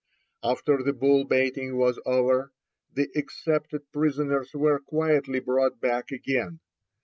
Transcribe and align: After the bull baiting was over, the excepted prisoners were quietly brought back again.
After 0.43 0.81
the 0.81 0.93
bull 0.93 1.25
baiting 1.25 1.77
was 1.77 1.99
over, 2.07 2.51
the 2.91 3.11
excepted 3.13 3.91
prisoners 3.91 4.51
were 4.51 4.79
quietly 4.79 5.39
brought 5.39 5.79
back 5.79 6.09
again. 6.09 6.59